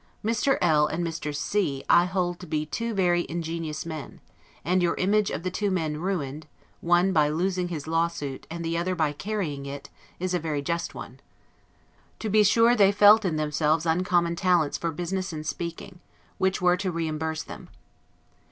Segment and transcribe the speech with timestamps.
[0.25, 0.57] Mr.
[0.61, 1.31] L and Mr.
[1.35, 4.19] C I hold to be two very ingenious men;
[4.65, 6.47] and your image of the two men ruined,
[6.79, 10.63] one by losing his law suit, and the other by carrying it, is a very
[10.63, 11.19] just one.
[12.17, 15.99] To be sure, they felt in themselves uncommon talents for business and speaking,
[16.39, 17.69] which were to reimburse them.